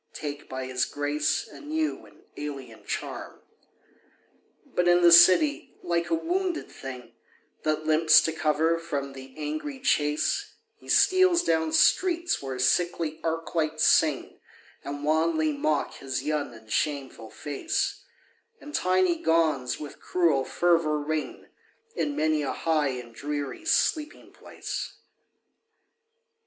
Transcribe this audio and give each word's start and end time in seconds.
Take 0.13 0.49
by 0.49 0.65
his 0.65 0.85
grace 0.85 1.47
a 1.47 1.61
new 1.61 2.07
and 2.07 2.23
alien 2.35 2.83
charm. 2.87 3.39
But 4.65 4.87
in 4.87 5.01
the 5.03 5.11
city, 5.11 5.75
like 5.83 6.09
a 6.09 6.15
wounded 6.15 6.71
thing 6.71 7.13
That 7.61 7.85
limps 7.85 8.19
to 8.21 8.33
cover 8.33 8.79
from 8.79 9.13
the 9.13 9.35
angry 9.37 9.79
chase, 9.79 10.55
He 10.75 10.89
steals 10.89 11.43
down 11.43 11.71
streets 11.71 12.41
where 12.41 12.57
sickly 12.57 13.19
arc 13.23 13.53
lights 13.53 13.83
sing, 13.85 14.39
And 14.83 15.03
wanly 15.03 15.53
mock 15.53 15.93
his 15.93 16.23
young 16.23 16.51
and 16.55 16.71
shameful 16.73 17.29
face; 17.29 18.03
And 18.59 18.73
tiny 18.73 19.17
gongs 19.21 19.79
with 19.79 19.99
cruel 20.01 20.45
fervor 20.45 20.97
ring 20.99 21.45
In 21.95 22.15
many 22.15 22.41
a 22.41 22.51
high 22.53 22.87
and 22.87 23.13
dreary 23.13 23.65
sleeping 23.65 24.33
place. 24.33 24.95